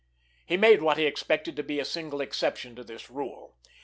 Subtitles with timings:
[0.47, 3.53] He made what he expected to be a single exception to this rule.